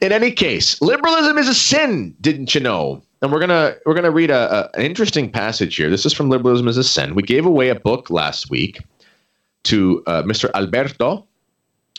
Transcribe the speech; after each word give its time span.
In 0.00 0.12
any 0.12 0.30
case, 0.30 0.80
liberalism 0.80 1.38
is 1.38 1.48
a 1.48 1.54
sin, 1.54 2.14
didn't 2.20 2.54
you 2.54 2.60
know? 2.60 3.02
And 3.20 3.32
we're 3.32 3.40
gonna 3.40 3.74
we're 3.84 3.94
gonna 3.94 4.12
read 4.12 4.30
a, 4.30 4.54
a, 4.54 4.78
an 4.78 4.82
interesting 4.84 5.30
passage 5.30 5.74
here. 5.74 5.90
This 5.90 6.06
is 6.06 6.12
from 6.12 6.30
Liberalism 6.30 6.68
is 6.68 6.76
a 6.76 6.84
Sin. 6.84 7.16
We 7.16 7.22
gave 7.22 7.44
away 7.44 7.68
a 7.68 7.74
book 7.74 8.10
last 8.10 8.48
week 8.48 8.80
to 9.64 10.04
uh, 10.06 10.22
Mr. 10.22 10.50
Alberto 10.54 11.26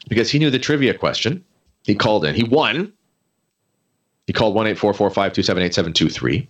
because 0.07 0.31
he 0.31 0.39
knew 0.39 0.49
the 0.49 0.59
trivia 0.59 0.93
question. 0.93 1.43
He 1.83 1.93
called 1.93 2.23
in. 2.23 2.35
He 2.35 2.43
won. 2.43 2.93
He 4.29 4.33
called 4.33 4.53
1 4.53 4.75
278 4.75 6.21
You 6.21 6.45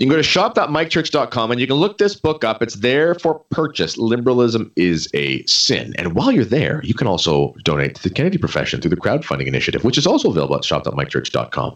can 0.00 0.08
go 0.10 0.16
to 0.16 0.22
shop.mikechurch.com 0.22 1.50
and 1.50 1.58
you 1.58 1.66
can 1.66 1.76
look 1.76 1.96
this 1.96 2.14
book 2.14 2.44
up. 2.44 2.62
It's 2.62 2.74
there 2.74 3.14
for 3.14 3.38
purchase. 3.48 3.96
Liberalism 3.96 4.70
is 4.76 5.08
a 5.14 5.42
sin. 5.44 5.94
And 5.96 6.14
while 6.14 6.30
you're 6.30 6.44
there, 6.44 6.82
you 6.84 6.92
can 6.92 7.06
also 7.06 7.54
donate 7.64 7.94
to 7.94 8.02
the 8.02 8.10
Kennedy 8.10 8.36
profession 8.36 8.82
through 8.82 8.90
the 8.90 8.98
crowdfunding 8.98 9.46
initiative, 9.46 9.82
which 9.82 9.96
is 9.96 10.06
also 10.06 10.28
available 10.28 10.56
at 10.56 10.62
shop.mikechurch.com. 10.62 11.74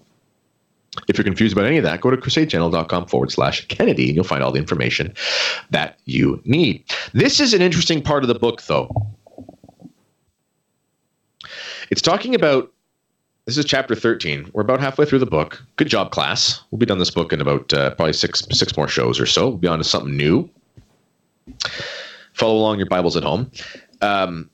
If 1.09 1.17
you're 1.17 1.25
confused 1.25 1.57
about 1.57 1.65
any 1.65 1.79
of 1.79 1.85
that, 1.85 2.03
go 2.03 2.11
to 2.11 2.19
crusadechannel.com 2.19 3.07
forward 3.07 3.33
slash 3.33 3.67
Kennedy 3.69 4.09
and 4.09 4.17
you'll 4.17 4.25
find 4.25 4.43
all 4.43 4.53
the 4.53 4.59
information 4.59 5.15
that 5.71 5.99
you 6.05 6.43
need. 6.45 6.85
This 7.15 7.41
is 7.41 7.55
an 7.55 7.63
interesting 7.63 8.03
part 8.03 8.25
of 8.25 8.29
the 8.29 8.39
book, 8.39 8.61
though. 8.65 8.91
It's 11.91 12.03
talking 12.03 12.35
about 12.35 12.74
this 13.47 13.59
is 13.59 13.65
chapter 13.65 13.95
13. 13.95 14.51
We're 14.53 14.63
about 14.63 14.81
halfway 14.81 15.05
through 15.05 15.19
the 15.19 15.27
book. 15.27 15.63
Good 15.77 15.89
job, 15.89 16.11
class. 16.11 16.63
We'll 16.71 16.79
be 16.79 16.87
done 16.87 16.99
this 16.99 17.11
book 17.11 17.33
in 17.33 17.41
about 17.41 17.73
uh, 17.73 17.95
probably 17.95 18.15
six 18.15 18.47
six 18.51 18.77
more 18.77 18.89
shows 18.89 19.21
or 19.21 19.27
so. 19.27 19.49
We'll 19.49 19.59
be 19.59 19.69
on 19.69 19.79
to 19.79 19.85
something 19.85 20.17
new. 20.17 20.49
Follow 22.33 22.57
along 22.57 22.79
your 22.79 22.87
Bibles 22.87 23.17
at 23.17 23.23
home. 23.23 23.51
Um, 24.01 24.51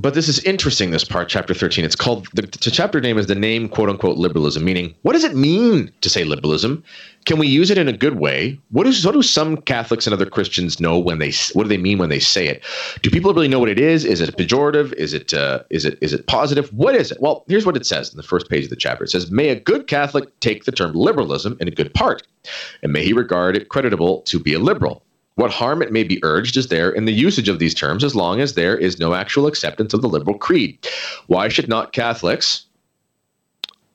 but 0.00 0.14
this 0.14 0.28
is 0.28 0.42
interesting 0.44 0.90
this 0.90 1.04
part 1.04 1.28
chapter 1.28 1.54
13 1.54 1.84
it's 1.84 1.96
called 1.96 2.26
the, 2.34 2.42
the, 2.42 2.70
chapter 2.70 3.00
name 3.00 3.18
is 3.18 3.26
the 3.26 3.34
name 3.34 3.68
quote 3.68 3.88
unquote 3.88 4.16
liberalism 4.16 4.64
meaning 4.64 4.94
what 5.02 5.12
does 5.12 5.24
it 5.24 5.34
mean 5.34 5.90
to 6.00 6.10
say 6.10 6.24
liberalism? 6.24 6.82
Can 7.26 7.38
we 7.38 7.46
use 7.46 7.70
it 7.70 7.76
in 7.76 7.86
a 7.86 7.92
good 7.92 8.18
way? 8.18 8.58
What, 8.70 8.86
is, 8.86 9.04
what 9.04 9.12
do 9.12 9.22
some 9.22 9.58
catholics 9.58 10.06
and 10.06 10.14
other 10.14 10.24
christians 10.24 10.80
know 10.80 10.98
when 10.98 11.18
they 11.18 11.32
what 11.52 11.64
do 11.64 11.68
they 11.68 11.76
mean 11.76 11.98
when 11.98 12.08
they 12.08 12.18
say 12.18 12.46
it? 12.48 12.62
Do 13.02 13.10
people 13.10 13.34
really 13.34 13.48
know 13.48 13.58
what 13.58 13.68
it 13.68 13.78
is? 13.78 14.04
Is 14.04 14.20
it 14.20 14.36
pejorative? 14.36 14.92
Is 14.94 15.12
it 15.12 15.34
uh, 15.34 15.62
is 15.70 15.84
it 15.84 15.98
is 16.00 16.12
it 16.12 16.26
positive? 16.26 16.72
What 16.72 16.94
is 16.94 17.10
it? 17.10 17.20
Well 17.20 17.44
here's 17.48 17.66
what 17.66 17.76
it 17.76 17.86
says 17.86 18.10
in 18.10 18.16
the 18.16 18.22
first 18.22 18.48
page 18.48 18.64
of 18.64 18.70
the 18.70 18.76
chapter. 18.76 19.04
It 19.04 19.10
says 19.10 19.30
may 19.30 19.50
a 19.50 19.60
good 19.60 19.86
catholic 19.86 20.38
take 20.40 20.64
the 20.64 20.72
term 20.72 20.94
liberalism 20.94 21.56
in 21.60 21.68
a 21.68 21.72
good 21.72 21.92
part 21.94 22.26
and 22.82 22.92
may 22.92 23.04
he 23.04 23.12
regard 23.12 23.56
it 23.56 23.68
creditable 23.68 24.22
to 24.22 24.38
be 24.38 24.54
a 24.54 24.58
liberal 24.58 25.02
what 25.36 25.50
harm 25.50 25.82
it 25.82 25.92
may 25.92 26.04
be 26.04 26.22
urged 26.22 26.56
is 26.56 26.68
there 26.68 26.90
in 26.90 27.04
the 27.04 27.12
usage 27.12 27.48
of 27.48 27.58
these 27.58 27.74
terms 27.74 28.04
as 28.04 28.14
long 28.14 28.40
as 28.40 28.54
there 28.54 28.76
is 28.76 28.98
no 28.98 29.14
actual 29.14 29.46
acceptance 29.46 29.94
of 29.94 30.02
the 30.02 30.08
liberal 30.08 30.36
creed. 30.36 30.78
Why 31.28 31.48
should 31.48 31.68
not 31.68 31.92
Catholics, 31.92 32.66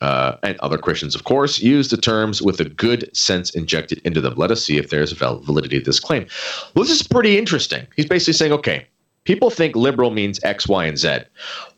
uh, 0.02 0.38
and 0.44 0.58
other 0.60 0.78
Christians, 0.78 1.16
of 1.16 1.24
course, 1.24 1.60
use 1.60 1.90
the 1.90 1.98
terms 1.98 2.42
with 2.42 2.60
a 2.60 2.66
good 2.66 3.16
sense 3.16 3.50
injected 3.52 4.00
into 4.06 4.22
them? 4.22 4.34
Let 4.38 4.52
us 4.52 4.64
see 4.64 4.78
if 4.78 4.90
there's 4.90 5.12
validity 5.12 5.80
to 5.80 5.86
this 5.86 6.00
claim. 6.00 6.28
Well, 6.76 6.86
this 6.86 7.00
is 7.00 7.08
pretty 7.08 7.38
interesting. 7.38 7.88
He's 7.96 8.06
basically 8.06 8.34
saying, 8.34 8.54
okay, 8.54 8.88
people 9.24 9.50
think 9.50 9.76
liberal 9.76 10.12
means 10.12 10.40
X, 10.44 10.68
Y, 10.68 10.86
and 10.86 10.98
Z. 10.98 11.20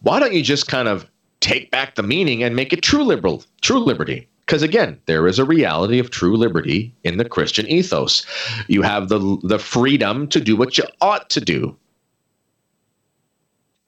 Why 0.01 0.19
don't 0.19 0.33
you 0.33 0.43
just 0.43 0.67
kind 0.67 0.87
of 0.87 1.05
take 1.39 1.71
back 1.71 1.95
the 1.95 2.03
meaning 2.03 2.43
and 2.43 2.55
make 2.55 2.73
it 2.73 2.81
true 2.81 3.03
liberal, 3.03 3.43
true 3.61 3.79
liberty? 3.79 4.27
Because 4.47 4.63
again, 4.63 4.97
there 5.07 5.27
is 5.27 5.39
a 5.39 5.45
reality 5.45 5.99
of 5.99 6.09
true 6.09 6.37
liberty 6.37 6.95
in 7.03 7.17
the 7.17 7.27
Christian 7.27 7.67
ethos. 7.67 8.25
You 8.67 8.81
have 8.81 9.09
the 9.09 9.37
the 9.43 9.59
freedom 9.59 10.27
to 10.29 10.39
do 10.39 10.55
what 10.55 10.77
you 10.77 10.85
ought 11.01 11.29
to 11.31 11.41
do. 11.41 11.75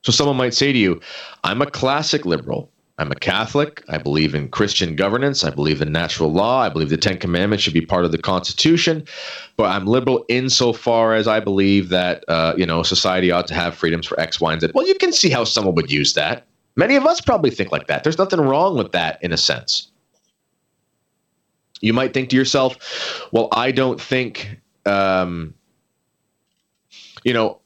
So 0.04 0.12
someone 0.12 0.36
might 0.36 0.54
say 0.54 0.74
to 0.74 0.78
you, 0.78 1.00
I'm 1.46 1.62
a 1.62 1.72
classic 1.72 2.26
liberal. 2.26 2.70
I'm 2.98 3.12
a 3.12 3.16
Catholic. 3.16 3.82
I 3.88 3.98
believe 3.98 4.36
in 4.36 4.50
Christian 4.50 4.98
governance. 4.98 5.46
I 5.46 5.50
believe 5.50 5.82
in 5.82 5.94
natural 5.94 6.34
law. 6.34 6.62
I 6.62 6.68
believe 6.68 6.90
the 6.90 6.98
Ten 6.98 7.18
Commandments 7.18 7.64
should 7.64 7.74
be 7.74 7.86
part 7.86 8.04
of 8.04 8.12
the 8.12 8.18
Constitution. 8.18 9.06
But 9.56 9.68
I'm 9.68 9.88
liberal 9.88 10.26
insofar 10.28 11.14
as 11.14 11.26
I 11.26 11.40
believe 11.40 11.88
that 11.88 12.26
uh, 12.28 12.54
you 12.58 12.66
know 12.66 12.84
society 12.84 13.32
ought 13.32 13.48
to 13.48 13.54
have 13.54 13.76
freedoms 13.76 14.08
for 14.08 14.20
X, 14.20 14.42
Y, 14.42 14.52
and 14.52 14.62
Z. 14.62 14.72
Well, 14.76 14.86
you 14.86 14.96
can 14.96 15.14
see 15.14 15.30
how 15.30 15.46
someone 15.46 15.76
would 15.76 15.90
use 15.90 16.16
that. 16.16 16.46
Many 16.76 16.98
of 16.98 17.06
us 17.06 17.22
probably 17.22 17.50
think 17.50 17.72
like 17.72 17.88
that. 17.88 18.04
There's 18.04 18.18
nothing 18.18 18.42
wrong 18.42 18.78
with 18.78 18.92
that 18.92 19.24
in 19.24 19.32
a 19.32 19.38
sense. 19.38 19.89
You 21.82 21.94
might 21.94 22.14
think 22.14 22.30
to 22.30 22.36
yourself, 22.36 23.28
well, 23.32 23.48
I 23.52 23.72
don't 23.72 24.00
think, 24.00 24.60
um, 24.86 25.54
you 27.24 27.34
know, 27.34 27.60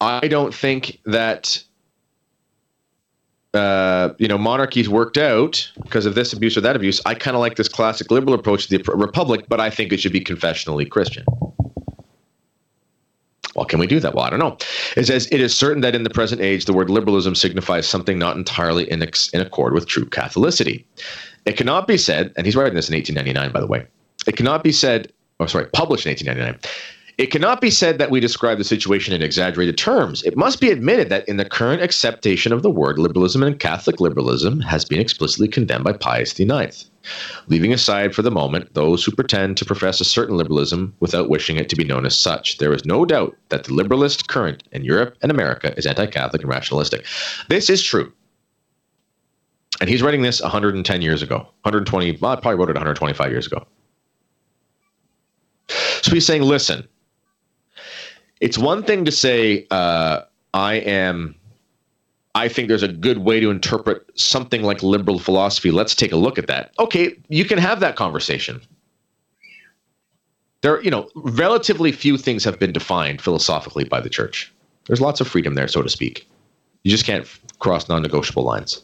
I 0.00 0.28
don't 0.28 0.54
think 0.54 1.00
that, 1.06 1.62
uh, 3.54 4.10
you 4.18 4.28
know, 4.28 4.38
monarchies 4.38 4.88
worked 4.88 5.18
out 5.18 5.70
because 5.82 6.06
of 6.06 6.14
this 6.14 6.32
abuse 6.32 6.56
or 6.56 6.60
that 6.62 6.76
abuse. 6.76 7.00
I 7.06 7.14
kind 7.14 7.36
of 7.36 7.40
like 7.40 7.56
this 7.56 7.68
classic 7.68 8.10
liberal 8.10 8.34
approach 8.34 8.68
to 8.68 8.78
the 8.78 8.84
republic, 8.92 9.46
but 9.48 9.60
I 9.60 9.70
think 9.70 9.92
it 9.92 10.00
should 10.00 10.12
be 10.12 10.20
confessionally 10.20 10.88
Christian. 10.88 11.24
Well, 13.58 13.64
can 13.64 13.80
we 13.80 13.88
do 13.88 13.98
that? 13.98 14.14
Well, 14.14 14.24
I 14.24 14.30
don't 14.30 14.38
know. 14.38 14.56
It 14.96 15.06
says 15.06 15.26
it 15.32 15.40
is 15.40 15.52
certain 15.52 15.80
that 15.80 15.96
in 15.96 16.04
the 16.04 16.10
present 16.10 16.40
age, 16.40 16.66
the 16.66 16.72
word 16.72 16.90
liberalism 16.90 17.34
signifies 17.34 17.88
something 17.88 18.16
not 18.16 18.36
entirely 18.36 18.88
in, 18.88 19.02
ex- 19.02 19.30
in 19.30 19.40
accord 19.40 19.74
with 19.74 19.86
true 19.86 20.04
Catholicity. 20.04 20.84
It 21.48 21.56
cannot 21.56 21.86
be 21.86 21.96
said, 21.96 22.30
and 22.36 22.44
he's 22.44 22.54
writing 22.54 22.74
this 22.74 22.90
in 22.90 22.94
1899, 22.94 23.52
by 23.52 23.60
the 23.60 23.66
way. 23.66 23.86
It 24.26 24.36
cannot 24.36 24.62
be 24.62 24.70
said, 24.70 25.10
or 25.38 25.48
sorry, 25.48 25.64
published 25.72 26.04
in 26.04 26.10
1899. 26.10 26.60
It 27.16 27.30
cannot 27.30 27.62
be 27.62 27.70
said 27.70 27.96
that 27.96 28.10
we 28.10 28.20
describe 28.20 28.58
the 28.58 28.64
situation 28.64 29.14
in 29.14 29.22
exaggerated 29.22 29.78
terms. 29.78 30.22
It 30.24 30.36
must 30.36 30.60
be 30.60 30.70
admitted 30.70 31.08
that 31.08 31.26
in 31.26 31.38
the 31.38 31.46
current 31.46 31.80
acceptation 31.80 32.52
of 32.52 32.62
the 32.62 32.70
word, 32.70 32.98
liberalism 32.98 33.42
and 33.42 33.58
Catholic 33.58 33.98
liberalism 33.98 34.60
has 34.60 34.84
been 34.84 35.00
explicitly 35.00 35.48
condemned 35.48 35.84
by 35.84 35.94
Pius 35.94 36.38
IX. 36.38 36.90
Leaving 37.46 37.72
aside 37.72 38.14
for 38.14 38.20
the 38.20 38.30
moment 38.30 38.74
those 38.74 39.02
who 39.02 39.10
pretend 39.10 39.56
to 39.56 39.64
profess 39.64 40.02
a 40.02 40.04
certain 40.04 40.36
liberalism 40.36 40.94
without 41.00 41.30
wishing 41.30 41.56
it 41.56 41.70
to 41.70 41.76
be 41.76 41.82
known 41.82 42.04
as 42.04 42.14
such, 42.14 42.58
there 42.58 42.74
is 42.74 42.84
no 42.84 43.06
doubt 43.06 43.34
that 43.48 43.64
the 43.64 43.72
liberalist 43.72 44.28
current 44.28 44.62
in 44.72 44.84
Europe 44.84 45.16
and 45.22 45.32
America 45.32 45.72
is 45.78 45.86
anti 45.86 46.06
Catholic 46.06 46.42
and 46.42 46.50
rationalistic. 46.50 47.06
This 47.48 47.70
is 47.70 47.82
true. 47.82 48.12
And 49.80 49.88
he's 49.88 50.02
writing 50.02 50.22
this 50.22 50.40
110 50.40 51.02
years 51.02 51.22
ago, 51.22 51.36
120, 51.62 52.18
well, 52.20 52.32
I 52.32 52.36
probably 52.36 52.58
wrote 52.58 52.70
it 52.70 52.74
125 52.74 53.30
years 53.30 53.46
ago. 53.46 53.66
So 56.02 56.12
he's 56.12 56.26
saying, 56.26 56.42
listen, 56.42 56.86
it's 58.40 58.58
one 58.58 58.82
thing 58.82 59.04
to 59.04 59.12
say, 59.12 59.66
uh, 59.70 60.22
I 60.54 60.74
am, 60.74 61.34
I 62.34 62.48
think 62.48 62.68
there's 62.68 62.82
a 62.82 62.88
good 62.88 63.18
way 63.18 63.40
to 63.40 63.50
interpret 63.50 64.10
something 64.18 64.62
like 64.62 64.82
liberal 64.82 65.18
philosophy. 65.18 65.70
Let's 65.70 65.94
take 65.94 66.12
a 66.12 66.16
look 66.16 66.38
at 66.38 66.46
that. 66.46 66.72
Okay, 66.78 67.16
you 67.28 67.44
can 67.44 67.58
have 67.58 67.80
that 67.80 67.96
conversation. 67.96 68.60
There, 70.62 70.82
you 70.82 70.90
know, 70.90 71.08
relatively 71.14 71.92
few 71.92 72.16
things 72.16 72.42
have 72.44 72.58
been 72.58 72.72
defined 72.72 73.20
philosophically 73.20 73.84
by 73.84 74.00
the 74.00 74.08
church. 74.08 74.52
There's 74.86 75.00
lots 75.00 75.20
of 75.20 75.28
freedom 75.28 75.54
there, 75.54 75.68
so 75.68 75.82
to 75.82 75.88
speak. 75.88 76.28
You 76.82 76.90
just 76.90 77.04
can't 77.04 77.26
cross 77.58 77.88
non 77.88 78.02
negotiable 78.02 78.44
lines. 78.44 78.82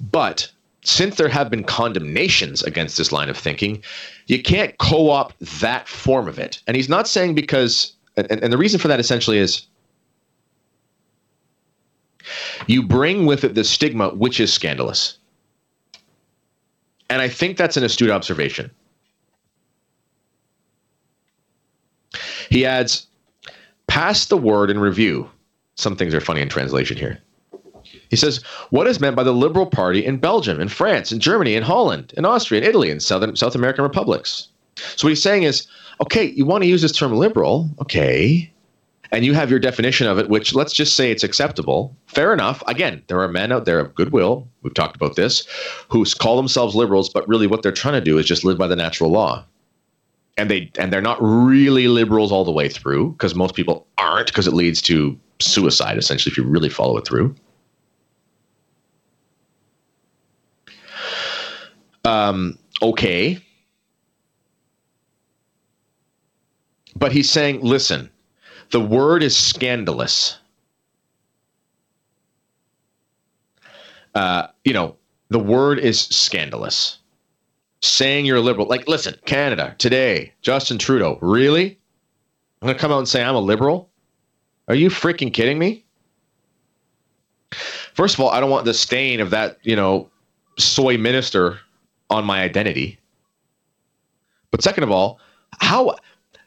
But 0.00 0.50
since 0.82 1.16
there 1.16 1.28
have 1.28 1.50
been 1.50 1.64
condemnations 1.64 2.62
against 2.62 2.96
this 2.96 3.12
line 3.12 3.28
of 3.28 3.36
thinking, 3.36 3.82
you 4.26 4.42
can't 4.42 4.76
co 4.78 5.10
opt 5.10 5.36
that 5.60 5.88
form 5.88 6.26
of 6.26 6.38
it. 6.38 6.60
And 6.66 6.76
he's 6.76 6.88
not 6.88 7.06
saying 7.06 7.34
because, 7.34 7.92
and, 8.16 8.30
and 8.30 8.52
the 8.52 8.58
reason 8.58 8.80
for 8.80 8.88
that 8.88 9.00
essentially 9.00 9.38
is 9.38 9.66
you 12.66 12.82
bring 12.82 13.26
with 13.26 13.44
it 13.44 13.54
the 13.54 13.64
stigma, 13.64 14.10
which 14.10 14.40
is 14.40 14.52
scandalous. 14.52 15.18
And 17.10 17.20
I 17.20 17.28
think 17.28 17.56
that's 17.56 17.76
an 17.76 17.84
astute 17.84 18.10
observation. 18.10 18.70
He 22.48 22.64
adds, 22.64 23.06
pass 23.86 24.26
the 24.26 24.36
word 24.36 24.70
in 24.70 24.78
review. 24.78 25.28
Some 25.74 25.96
things 25.96 26.14
are 26.14 26.20
funny 26.20 26.40
in 26.40 26.48
translation 26.48 26.96
here. 26.96 27.20
He 28.10 28.16
says, 28.16 28.42
What 28.70 28.86
is 28.86 29.00
meant 29.00 29.16
by 29.16 29.22
the 29.22 29.32
Liberal 29.32 29.66
Party 29.66 30.04
in 30.04 30.18
Belgium, 30.18 30.60
in 30.60 30.68
France, 30.68 31.12
in 31.12 31.20
Germany, 31.20 31.54
in 31.54 31.62
Holland, 31.62 32.12
in 32.16 32.24
Austria, 32.24 32.60
in 32.60 32.66
Italy, 32.66 32.90
in 32.90 33.00
Southern 33.00 33.34
South 33.36 33.54
American 33.54 33.84
republics? 33.84 34.48
So 34.76 35.06
what 35.06 35.10
he's 35.10 35.22
saying 35.22 35.44
is, 35.44 35.66
okay, 36.02 36.24
you 36.24 36.44
want 36.44 36.62
to 36.62 36.68
use 36.68 36.82
this 36.82 36.92
term 36.92 37.12
liberal, 37.12 37.70
okay, 37.80 38.50
and 39.12 39.24
you 39.24 39.34
have 39.34 39.50
your 39.50 39.58
definition 39.58 40.06
of 40.06 40.18
it, 40.18 40.28
which 40.28 40.54
let's 40.54 40.72
just 40.72 40.96
say 40.96 41.10
it's 41.10 41.24
acceptable. 41.24 41.96
Fair 42.06 42.32
enough. 42.32 42.62
Again, 42.66 43.02
there 43.08 43.20
are 43.20 43.28
men 43.28 43.52
out 43.52 43.64
there 43.64 43.78
of 43.78 43.94
goodwill, 43.94 44.46
we've 44.62 44.74
talked 44.74 44.96
about 44.96 45.16
this, 45.16 45.46
who 45.88 46.04
call 46.18 46.36
themselves 46.36 46.74
liberals, 46.74 47.08
but 47.08 47.28
really 47.28 47.46
what 47.46 47.62
they're 47.62 47.72
trying 47.72 47.94
to 47.94 48.00
do 48.00 48.18
is 48.18 48.26
just 48.26 48.44
live 48.44 48.58
by 48.58 48.66
the 48.66 48.76
natural 48.76 49.10
law. 49.10 49.44
And 50.36 50.50
they 50.50 50.70
and 50.78 50.92
they're 50.92 51.02
not 51.02 51.18
really 51.20 51.88
liberals 51.88 52.32
all 52.32 52.44
the 52.44 52.52
way 52.52 52.68
through, 52.68 53.12
because 53.12 53.34
most 53.34 53.54
people 53.54 53.86
aren't, 53.98 54.28
because 54.28 54.46
it 54.46 54.54
leads 54.54 54.80
to 54.82 55.18
suicide, 55.40 55.98
essentially, 55.98 56.30
if 56.30 56.38
you 56.38 56.44
really 56.44 56.70
follow 56.70 56.96
it 56.96 57.06
through. 57.06 57.34
Um, 62.10 62.58
okay. 62.82 63.38
But 66.96 67.12
he's 67.12 67.30
saying, 67.30 67.60
listen, 67.62 68.10
the 68.70 68.80
word 68.80 69.22
is 69.22 69.36
scandalous. 69.36 70.40
uh, 74.14 74.48
you 74.64 74.72
know, 74.72 74.96
the 75.28 75.38
word 75.38 75.78
is 75.78 76.00
scandalous. 76.00 76.98
Saying 77.82 78.26
you're 78.26 78.36
a 78.36 78.40
liberal, 78.42 78.66
like, 78.66 78.86
listen, 78.88 79.16
Canada 79.24 79.74
today, 79.78 80.34
Justin 80.42 80.76
Trudeau, 80.76 81.18
really? 81.22 81.78
I'm 82.60 82.66
going 82.66 82.74
to 82.74 82.80
come 82.80 82.92
out 82.92 82.98
and 82.98 83.08
say 83.08 83.22
I'm 83.22 83.34
a 83.34 83.40
liberal? 83.40 83.88
Are 84.68 84.74
you 84.74 84.90
freaking 84.90 85.32
kidding 85.32 85.58
me? 85.58 85.84
First 87.94 88.14
of 88.14 88.20
all, 88.20 88.30
I 88.30 88.38
don't 88.38 88.50
want 88.50 88.66
the 88.66 88.74
stain 88.74 89.20
of 89.20 89.30
that, 89.30 89.58
you 89.62 89.74
know, 89.74 90.10
soy 90.58 90.98
minister 90.98 91.58
on 92.10 92.24
my 92.24 92.42
identity. 92.42 92.98
But 94.50 94.62
second 94.62 94.84
of 94.84 94.90
all, 94.90 95.20
how 95.60 95.96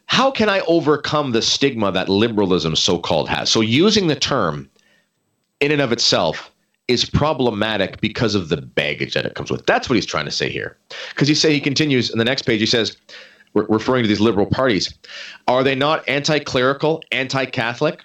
how 0.08 0.30
can 0.30 0.50
I 0.50 0.60
overcome 0.62 1.32
the 1.32 1.42
stigma 1.42 1.92
that 1.92 2.10
liberalism 2.10 2.76
so 2.76 3.00
called 3.00 3.30
has? 3.30 3.50
So 3.50 3.62
using 3.62 4.08
the 4.08 4.16
term 4.16 4.70
in 5.60 5.72
and 5.72 5.82
of 5.82 5.92
itself 5.92 6.52
is 6.88 7.06
problematic 7.06 8.02
because 8.02 8.36
of 8.36 8.50
the 8.50 8.58
baggage 8.58 9.14
that 9.14 9.26
it 9.26 9.36
comes 9.36 9.50
with. 9.50 9.66
That's 9.66 9.90
what 9.90 9.96
he's 9.96 10.06
trying 10.06 10.26
to 10.26 10.32
say 10.32 10.50
here. 10.50 10.78
Because 11.10 11.28
he 11.28 11.34
say 11.34 11.54
he 11.54 11.62
continues 11.62 12.10
in 12.10 12.18
the 12.18 12.26
next 12.26 12.42
page. 12.42 12.60
He 12.60 12.66
says, 12.66 12.98
re- 13.54 13.66
referring 13.70 14.04
to 14.04 14.08
these 14.08 14.20
liberal 14.20 14.46
parties, 14.46 14.94
are 15.48 15.64
they 15.64 15.76
not 15.76 16.08
anti-clerical, 16.10 17.02
anti-Catholic? 17.12 18.02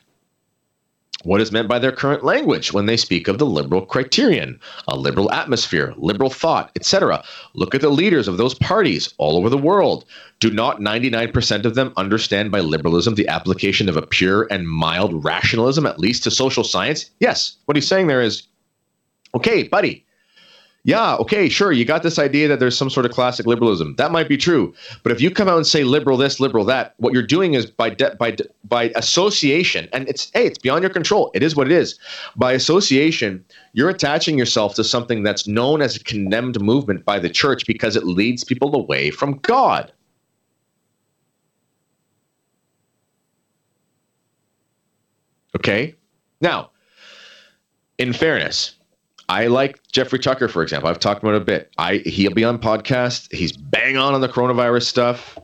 What 1.25 1.41
is 1.41 1.51
meant 1.51 1.69
by 1.69 1.79
their 1.79 1.93
current 1.93 2.25
language 2.25 2.73
when 2.73 2.87
they 2.87 2.97
speak 2.97 3.27
of 3.27 3.39
the 3.39 3.47
liberal 3.47 3.85
criterion, 3.85 4.59
a 4.87 4.97
liberal 4.97 5.33
atmosphere, 5.33 5.93
liberal 5.97 6.31
thought, 6.31 6.71
etc. 6.77 7.25
Look 7.55 7.75
at 7.75 7.81
the 7.81 7.91
leaders 7.91 8.29
of 8.29 8.37
those 8.37 8.55
parties 8.55 9.13
all 9.19 9.37
over 9.37 9.49
the 9.49 9.59
world. 9.59 10.05
Do 10.39 10.51
not 10.51 10.81
99% 10.81 11.65
of 11.65 11.75
them 11.75 11.93
understand 11.97 12.53
by 12.53 12.61
liberalism 12.61 13.17
the 13.17 13.29
application 13.29 13.89
of 13.89 13.97
a 13.97 14.07
pure 14.07 14.47
and 14.51 14.69
mild 14.69 15.25
rationalism, 15.25 15.87
at 15.87 15.99
least 15.99 16.23
to 16.25 16.31
social 16.31 16.63
science? 16.63 17.11
Yes. 17.19 17.57
What 17.65 17.77
he's 17.77 17.89
saying 17.89 18.07
there 18.07 18.23
is 18.23 18.45
okay, 19.35 19.65
buddy, 19.65 20.05
yeah, 20.89 21.17
okay, 21.17 21.51
sure, 21.51 21.71
you 21.71 21.85
got 21.85 22.03
this 22.03 22.19
idea 22.19 22.49
that 22.49 22.61
there's 22.61 22.75
some 22.75 22.89
sort 22.89 23.05
of 23.05 23.13
classic 23.13 23.45
liberalism. 23.45 23.95
That 23.97 24.11
might 24.11 24.27
be 24.27 24.39
true. 24.39 24.73
But 25.03 25.13
if 25.13 25.21
you 25.21 25.31
come 25.31 25.47
out 25.47 25.59
and 25.59 25.67
say 25.67 25.85
liberal 25.85 26.17
this, 26.17 26.41
liberal 26.41 26.65
that, 26.65 26.95
what 26.97 27.13
you're 27.13 27.23
doing 27.23 27.53
is 27.53 27.67
by 27.67 27.91
de- 27.91 28.17
by 28.17 28.31
de- 28.31 28.47
by 28.65 28.85
association, 28.97 29.91
and 29.93 30.09
it's 30.09 30.31
hey, 30.33 30.47
it's 30.47 30.57
beyond 30.57 30.83
your 30.83 30.91
control. 30.91 31.31
It 31.35 31.43
is 31.43 31.55
what 31.55 31.67
it 31.67 31.75
is. 31.75 31.99
By 32.37 32.53
association, 32.53 33.45
you're 33.75 33.91
attaching 33.91 34.39
yourself 34.39 34.77
to 34.77 34.83
something 34.83 35.23
that's 35.25 35.47
known 35.47 35.83
as 35.83 35.95
a 35.95 36.03
condemned 36.03 36.59
movement 36.59 37.05
by 37.05 37.19
the 37.19 37.29
church 37.29 37.67
because 37.67 37.95
it 37.95 38.07
leads 38.07 38.43
people 38.43 38.75
away 38.75 39.11
from 39.11 39.37
God. 39.41 39.93
Okay? 45.55 45.95
Now, 46.41 46.71
in 47.99 48.15
fairness, 48.15 48.78
I 49.29 49.47
like 49.49 49.81
Jeffrey 49.93 50.19
Tucker, 50.19 50.49
for 50.49 50.63
example. 50.63 50.89
I've 50.89 50.99
talked 50.99 51.23
about 51.23 51.35
a 51.35 51.41
bit. 51.41 51.71
I 51.77 51.97
he'll 51.99 52.33
be 52.33 52.45
on 52.45 52.59
podcast. 52.59 53.33
He's 53.33 53.53
bang 53.53 53.97
on 53.97 54.15
on 54.15 54.21
the 54.21 54.29
coronavirus 54.29 54.85
stuff. 54.85 55.39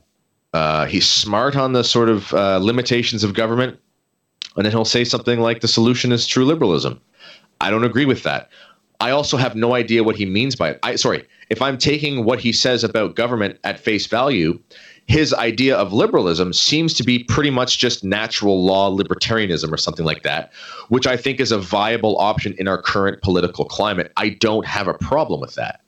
Uh, 0.55 0.87
he's 0.87 1.07
smart 1.07 1.57
on 1.57 1.73
the 1.73 1.85
sort 1.85 2.09
of 2.09 2.33
uh, 2.33 2.59
limitations 2.59 3.25
of 3.25 3.35
government, 3.35 3.79
and 4.57 4.65
then 4.65 4.73
he'll 4.73 4.85
say 4.85 5.05
something 5.05 5.41
like 5.41 5.61
the 5.61 5.69
solution 5.69 6.13
is 6.13 6.27
true 6.27 6.45
liberalism. 6.45 7.01
I 7.61 7.71
don't 7.71 7.85
agree 7.85 8.07
with 8.07 8.23
that. 8.23 8.49
I 9.01 9.11
also 9.11 9.37
have 9.37 9.55
no 9.55 9.75
idea 9.75 10.05
what 10.05 10.17
he 10.17 10.25
means 10.25 10.57
by 10.57 10.71
it. 10.71 10.79
I 10.83 10.95
sorry, 10.97 11.27
if 11.51 11.61
I'm 11.61 11.77
taking 11.77 12.25
what 12.25 12.41
he 12.41 12.53
says 12.53 12.85
about 12.85 13.17
government 13.17 13.59
at 13.65 13.79
face 13.79 14.07
value, 14.07 14.59
his 15.07 15.35
idea 15.35 15.77
of 15.77 15.93
liberalism 15.93 16.53
seems 16.53 16.95
to 16.95 17.03
be 17.03 17.25
pretty 17.25 17.51
much 17.51 17.79
just 17.79 18.05
natural 18.05 18.65
law 18.65 18.91
libertarianism 18.91 19.71
or 19.71 19.77
something 19.77 20.07
like 20.07 20.23
that, 20.23 20.53
which 20.89 21.07
I 21.07 21.17
think 21.17 21.41
is 21.41 21.53
a 21.53 21.59
viable 21.59 22.19
option 22.19 22.55
in 22.59 22.69
our 22.69 22.81
current 22.81 23.21
political 23.23 23.65
climate. 23.67 24.13
I 24.17 24.31
don't 24.31 24.67
have 24.67 24.89
a 24.89 24.95
problem 24.95 25.41
with 25.41 25.55
that. 25.57 25.81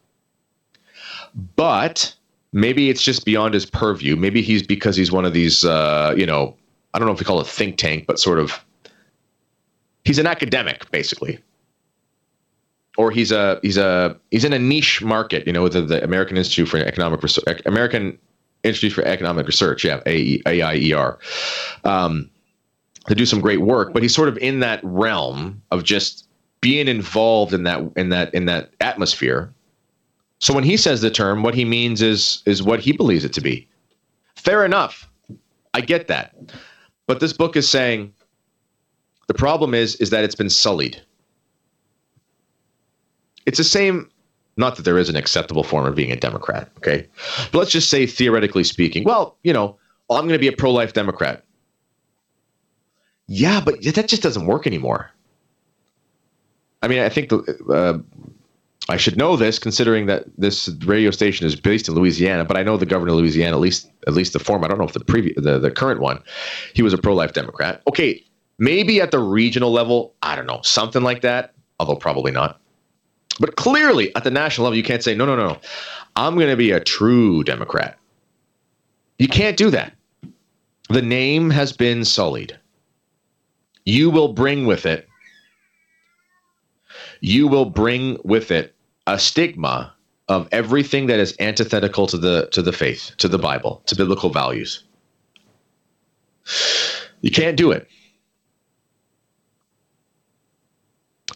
But 1.56 2.14
maybe 2.52 2.90
it's 2.90 3.02
just 3.02 3.24
beyond 3.24 3.54
his 3.54 3.64
purview. 3.64 4.16
Maybe 4.16 4.42
he's 4.42 4.62
because 4.62 4.96
he's 4.96 5.10
one 5.10 5.24
of 5.24 5.32
these, 5.32 5.64
uh, 5.64 6.14
you 6.16 6.26
know, 6.26 6.54
I 6.92 6.98
don't 6.98 7.06
know 7.06 7.12
if 7.12 7.20
we 7.20 7.24
call 7.24 7.40
it 7.40 7.46
think 7.46 7.78
tank, 7.78 8.06
but 8.06 8.18
sort 8.18 8.38
of, 8.38 8.62
he's 10.04 10.18
an 10.18 10.26
academic, 10.26 10.90
basically 10.90 11.38
or 12.98 13.10
he's 13.10 13.30
a 13.30 13.60
he's 13.62 13.76
a 13.76 14.16
he's 14.30 14.44
in 14.44 14.54
a 14.54 14.58
niche 14.58 15.02
market, 15.02 15.46
you 15.46 15.52
know, 15.52 15.68
the, 15.68 15.82
the 15.82 16.02
American 16.02 16.36
Institute 16.38 16.68
for 16.68 16.78
Economic 16.78 17.22
Research, 17.22 17.60
American 17.66 18.18
Institute 18.66 18.92
for 18.92 19.04
Economic 19.04 19.46
Research, 19.46 19.84
yeah, 19.84 20.00
AIER, 20.06 21.18
um, 21.84 22.30
to 23.06 23.14
do 23.14 23.24
some 23.24 23.40
great 23.40 23.60
work. 23.60 23.92
But 23.92 24.02
he's 24.02 24.14
sort 24.14 24.28
of 24.28 24.36
in 24.38 24.60
that 24.60 24.80
realm 24.82 25.62
of 25.70 25.84
just 25.84 26.26
being 26.60 26.88
involved 26.88 27.52
in 27.52 27.62
that 27.64 27.80
in 27.96 28.08
that 28.10 28.34
in 28.34 28.46
that 28.46 28.70
atmosphere. 28.80 29.52
So 30.38 30.52
when 30.52 30.64
he 30.64 30.76
says 30.76 31.00
the 31.00 31.10
term, 31.10 31.42
what 31.42 31.54
he 31.54 31.64
means 31.64 32.02
is 32.02 32.42
is 32.46 32.62
what 32.62 32.80
he 32.80 32.92
believes 32.92 33.24
it 33.24 33.32
to 33.34 33.40
be. 33.40 33.68
Fair 34.34 34.64
enough, 34.64 35.08
I 35.74 35.80
get 35.80 36.08
that. 36.08 36.34
But 37.06 37.20
this 37.20 37.32
book 37.32 37.56
is 37.56 37.68
saying 37.68 38.12
the 39.28 39.34
problem 39.34 39.74
is 39.74 39.96
is 39.96 40.10
that 40.10 40.24
it's 40.24 40.34
been 40.34 40.50
sullied. 40.50 41.00
It's 43.46 43.58
the 43.58 43.64
same 43.64 44.10
not 44.56 44.76
that 44.76 44.82
there 44.84 44.98
is 44.98 45.08
an 45.08 45.16
acceptable 45.16 45.62
form 45.62 45.86
of 45.86 45.94
being 45.94 46.12
a 46.12 46.16
Democrat, 46.16 46.70
okay? 46.78 47.06
But 47.52 47.58
let's 47.58 47.70
just 47.70 47.90
say, 47.90 48.06
theoretically 48.06 48.64
speaking, 48.64 49.04
well, 49.04 49.36
you 49.42 49.52
know, 49.52 49.76
I'm 50.10 50.22
going 50.22 50.30
to 50.30 50.38
be 50.38 50.48
a 50.48 50.52
pro 50.52 50.72
life 50.72 50.92
Democrat. 50.92 51.44
Yeah, 53.26 53.60
but 53.60 53.82
that 53.82 54.08
just 54.08 54.22
doesn't 54.22 54.46
work 54.46 54.66
anymore. 54.66 55.10
I 56.82 56.88
mean, 56.88 57.00
I 57.00 57.08
think 57.08 57.28
the, 57.28 57.38
uh, 57.68 57.98
I 58.88 58.96
should 58.96 59.16
know 59.16 59.36
this, 59.36 59.58
considering 59.58 60.06
that 60.06 60.24
this 60.38 60.68
radio 60.84 61.10
station 61.10 61.46
is 61.46 61.56
based 61.56 61.88
in 61.88 61.94
Louisiana. 61.94 62.44
But 62.44 62.56
I 62.56 62.62
know 62.62 62.76
the 62.76 62.86
governor 62.86 63.12
of 63.12 63.18
Louisiana, 63.18 63.56
at 63.56 63.60
least 63.60 63.90
at 64.06 64.14
least 64.14 64.32
the 64.32 64.38
former. 64.38 64.66
I 64.66 64.68
don't 64.68 64.78
know 64.78 64.84
if 64.84 64.92
the 64.92 65.04
previous, 65.04 65.34
the, 65.42 65.58
the 65.58 65.70
current 65.70 66.00
one, 66.00 66.22
he 66.74 66.82
was 66.82 66.92
a 66.92 66.98
pro-life 66.98 67.32
Democrat. 67.32 67.82
Okay, 67.88 68.24
maybe 68.58 69.00
at 69.00 69.10
the 69.10 69.18
regional 69.18 69.72
level, 69.72 70.14
I 70.22 70.36
don't 70.36 70.46
know, 70.46 70.60
something 70.62 71.02
like 71.02 71.22
that. 71.22 71.54
Although 71.80 71.96
probably 71.96 72.30
not. 72.30 72.60
But 73.38 73.56
clearly, 73.56 74.14
at 74.16 74.24
the 74.24 74.30
national 74.30 74.64
level, 74.64 74.76
you 74.76 74.82
can't 74.82 75.02
say, 75.02 75.14
no, 75.14 75.26
no, 75.26 75.36
no, 75.36 75.58
I'm 76.16 76.34
going 76.36 76.48
to 76.48 76.56
be 76.56 76.70
a 76.70 76.80
true 76.80 77.44
Democrat. 77.44 77.98
You 79.18 79.28
can't 79.28 79.56
do 79.56 79.70
that. 79.70 79.92
The 80.88 81.02
name 81.02 81.50
has 81.50 81.72
been 81.72 82.04
sullied. 82.04 82.58
You 83.84 84.10
will 84.10 84.32
bring 84.32 84.66
with 84.66 84.86
it, 84.86 85.08
you 87.20 87.46
will 87.48 87.66
bring 87.66 88.18
with 88.24 88.50
it 88.50 88.74
a 89.06 89.18
stigma 89.18 89.92
of 90.28 90.48
everything 90.50 91.06
that 91.06 91.20
is 91.20 91.36
antithetical 91.38 92.06
to 92.08 92.18
the 92.18 92.48
to 92.50 92.62
the 92.62 92.72
faith, 92.72 93.12
to 93.18 93.28
the 93.28 93.38
Bible, 93.38 93.82
to 93.86 93.94
biblical 93.94 94.30
values. 94.30 94.82
You 97.20 97.30
can't 97.30 97.56
do 97.56 97.70
it. 97.70 97.88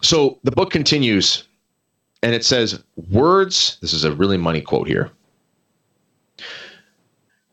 So 0.02 0.38
the 0.44 0.50
book 0.50 0.70
continues 0.70 1.44
and 2.22 2.34
it 2.34 2.44
says 2.44 2.82
words 3.10 3.78
this 3.80 3.92
is 3.92 4.04
a 4.04 4.12
really 4.12 4.36
money 4.36 4.60
quote 4.60 4.88
here. 4.88 5.10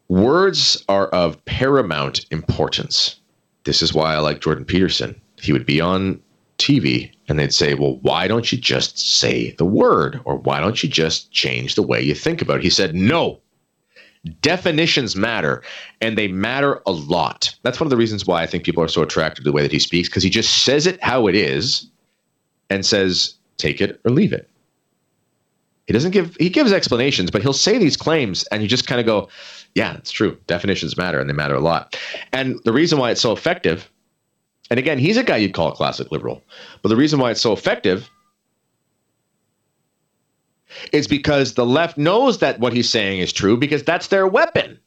Words 0.09 0.83
are 0.88 1.07
of 1.07 1.43
paramount 1.45 2.25
importance. 2.31 3.17
This 3.63 3.81
is 3.81 3.93
why 3.93 4.15
i 4.15 4.19
like 4.19 4.41
jordan 4.41 4.65
peterson. 4.65 5.19
He 5.41 5.53
would 5.53 5.65
be 5.65 5.81
on 5.81 6.21
tv 6.57 7.12
and 7.27 7.38
they'd 7.38 7.53
say 7.53 7.75
well 7.75 7.97
why 8.01 8.27
don't 8.27 8.51
you 8.51 8.57
just 8.57 9.00
say 9.00 9.51
the 9.57 9.65
word? 9.65 10.19
Or 10.25 10.38
why 10.38 10.59
don't 10.59 10.81
you 10.83 10.89
just 10.89 11.31
change 11.31 11.75
the 11.75 11.83
way 11.83 12.01
you 12.01 12.15
think 12.15 12.41
about 12.41 12.57
it? 12.57 12.63
He 12.63 12.69
said 12.69 12.95
no. 12.95 13.39
Definitions 14.41 15.15
matter 15.15 15.63
and 16.01 16.17
they 16.17 16.27
matter 16.27 16.81
a 16.86 16.91
lot. 16.91 17.55
That's 17.62 17.79
one 17.79 17.86
of 17.86 17.91
the 17.91 17.97
reasons 17.97 18.25
why 18.25 18.41
i 18.41 18.45
think 18.45 18.63
people 18.65 18.83
are 18.83 18.89
so 18.89 19.01
attracted 19.01 19.43
to 19.43 19.50
the 19.50 19.53
way 19.53 19.62
that 19.62 19.71
he 19.71 19.79
speaks 19.79 20.09
because 20.09 20.24
he 20.24 20.29
just 20.29 20.63
says 20.63 20.88
it 20.88 21.01
how 21.01 21.27
it 21.27 21.36
is 21.36 21.88
and 22.69 22.86
says 22.86 23.36
take 23.57 23.81
it 23.81 24.00
or 24.03 24.12
leave 24.12 24.33
it 24.33 24.50
he 25.88 25.94
doesn't 25.94 26.12
give 26.12 26.36
he 26.39 26.50
gives 26.50 26.72
explanations, 26.74 27.32
but 27.32 27.41
he'll 27.41 27.53
say 27.53 27.77
these 27.77 27.98
claims 27.98 28.44
and 28.46 28.62
you 28.62 28.67
just 28.67 28.88
kind 28.88 29.00
of 29.00 29.06
go, 29.06 29.29
yeah, 29.74 29.96
it's 29.96 30.12
true. 30.12 30.38
Definitions 30.46 30.98
matter 30.98 31.20
and 31.20 31.29
they 31.29 31.34
matter 31.34 31.56
a 31.56 31.62
lot. 31.62 31.98
And 32.34 32.60
the 32.65 32.74
reason 32.74 33.00
why 33.00 33.10
it's 33.12 33.22
so 33.22 33.32
effective, 33.32 33.89
and 34.70 34.79
again, 34.79 35.00
he's 35.00 35.17
a 35.17 35.24
guy 35.24 35.38
you'd 35.38 35.53
call 35.53 35.70
a 35.70 35.75
classic 35.75 36.12
liberal, 36.12 36.44
but 36.82 36.89
the 36.89 36.98
reason 36.98 37.20
why 37.20 37.32
it's 37.32 37.41
so 37.41 37.53
effective 37.53 38.10
is 40.91 41.08
because 41.08 41.53
the 41.53 41.65
left 41.65 41.98
knows 41.98 42.39
that 42.39 42.60
what 42.60 42.74
he's 42.74 42.89
saying 42.89 43.20
is 43.20 43.32
true 43.32 43.56
because 43.56 43.84
that's 43.84 44.08
their 44.08 44.27
weapon. 44.27 44.77